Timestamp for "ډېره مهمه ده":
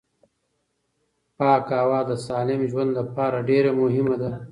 3.49-4.31